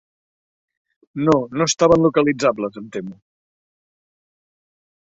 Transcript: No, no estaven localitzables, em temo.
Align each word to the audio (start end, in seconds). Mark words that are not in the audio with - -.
No, 1.27 1.35
no 1.59 1.67
estaven 1.73 2.03
localitzables, 2.09 2.81
em 2.83 2.91
temo. 2.97 3.13